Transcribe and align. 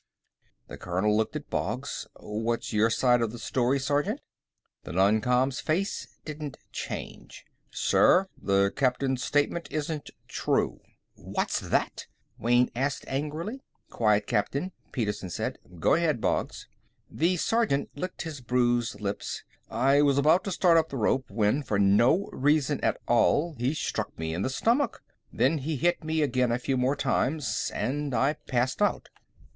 The 0.67 0.79
colonel 0.79 1.15
looked 1.15 1.35
at 1.35 1.51
Boggs. 1.51 2.07
"What's 2.15 2.73
your 2.73 2.89
side 2.89 3.21
of 3.21 3.31
the 3.31 3.37
story, 3.37 3.77
Sergeant?" 3.77 4.19
The 4.81 4.93
non 4.93 5.21
com's 5.21 5.59
face 5.59 6.07
didn't 6.25 6.57
change. 6.71 7.45
"Sir, 7.69 8.27
the 8.35 8.73
captain's 8.75 9.23
statement 9.23 9.67
isn't 9.69 10.09
true." 10.27 10.79
"What's 11.13 11.59
that?" 11.59 12.07
Wayne 12.39 12.71
asked 12.75 13.05
angrily. 13.07 13.61
"Quiet, 13.91 14.25
Captain," 14.25 14.71
Petersen 14.91 15.29
said. 15.29 15.59
"Go 15.79 15.93
ahead, 15.93 16.19
Boggs." 16.19 16.67
The 17.11 17.37
sergeant 17.37 17.91
licked 17.93 18.23
his 18.23 18.41
bruised 18.41 19.01
lips. 19.01 19.43
"I 19.69 20.01
was 20.01 20.17
about 20.17 20.43
to 20.45 20.51
start 20.51 20.79
up 20.79 20.89
the 20.89 20.97
rope 20.97 21.29
when, 21.29 21.61
for 21.61 21.77
no 21.77 22.27
reason 22.33 22.79
at 22.81 22.99
all, 23.07 23.53
he 23.59 23.75
struck 23.75 24.17
me 24.17 24.33
in 24.33 24.41
the 24.41 24.49
stomach. 24.49 25.03
Then 25.31 25.59
he 25.59 25.75
hit 25.75 26.03
me 26.03 26.23
again 26.23 26.51
a 26.51 26.57
few 26.57 26.75
more 26.75 26.95
times, 26.95 27.71
and 27.75 28.15
I 28.15 28.33
passed 28.33 28.81
out." 28.81 29.07